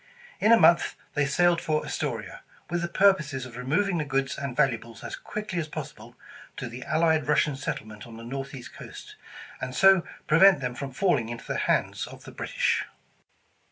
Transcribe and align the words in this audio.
In 0.39 0.51
a 0.51 0.57
month 0.59 0.95
they 1.13 1.27
sailed 1.27 1.61
for 1.61 1.85
Astoria, 1.85 2.41
with 2.71 2.81
the 2.81 2.87
purpose 2.87 3.33
of 3.45 3.55
removing 3.55 3.99
the 3.99 4.03
goods 4.03 4.35
and 4.35 4.57
valuables 4.57 5.03
as 5.03 5.15
quickly 5.15 5.59
as 5.59 5.67
possible, 5.67 6.15
to 6.57 6.67
the 6.67 6.81
allied 6.85 7.27
Russian 7.27 7.55
settlement 7.55 8.07
on 8.07 8.17
the 8.17 8.23
Northeast 8.23 8.73
coast, 8.73 9.15
and 9.61 9.75
so 9.75 10.03
prevent 10.25 10.59
them 10.59 10.73
from 10.73 10.91
falling 10.91 11.29
into 11.29 11.45
the 11.45 11.55
hands 11.69 12.07
of 12.07 12.23
tlie 12.23 12.35
British. 12.35 12.83